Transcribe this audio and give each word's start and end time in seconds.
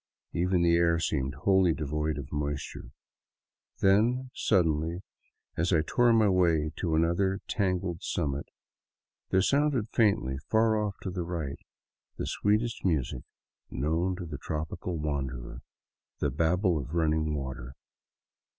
Even 0.33 0.63
the 0.63 0.73
air 0.75 0.97
seemed 0.97 1.35
wholly 1.35 1.75
devoid 1.75 2.17
of 2.17 2.31
moisture. 2.31 2.89
Then 3.81 4.31
suddenly, 4.33 5.03
as 5.55 5.71
I 5.71 5.83
tore 5.85 6.11
my 6.11 6.27
way 6.27 6.71
to 6.77 6.95
another 6.95 7.39
tangled 7.47 8.01
summit, 8.01 8.47
there 9.29 9.43
sounded 9.43 9.89
faintly, 9.89 10.39
far 10.49 10.75
off 10.83 10.95
to 11.03 11.11
the 11.11 11.21
right, 11.21 11.59
the 12.17 12.25
sweetest 12.25 12.83
music 12.83 13.21
known 13.69 14.15
to 14.15 14.25
the 14.25 14.39
tropical 14.39 14.97
wanderer,— 14.97 15.61
the 16.19 16.31
babble 16.31 16.79
of 16.79 16.95
running 16.95 17.35
water. 17.35 17.75